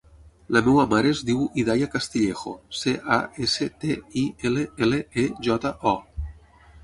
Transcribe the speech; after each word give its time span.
La 0.55 0.61
meva 0.67 0.83
mare 0.93 1.09
es 1.15 1.19
diu 1.29 1.41
Hidaya 1.63 1.89
Castillejo: 1.95 2.53
ce, 2.79 2.93
a, 3.17 3.19
essa, 3.47 3.67
te, 3.83 3.97
i, 4.21 4.25
ela, 4.51 4.63
ela, 4.87 5.03
e, 5.25 5.27
jota, 5.49 5.73
o. 5.93 5.97